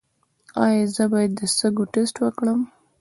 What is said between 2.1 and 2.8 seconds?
وکړم؟